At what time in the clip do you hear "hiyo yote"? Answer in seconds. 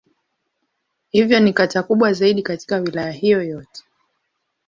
3.11-3.83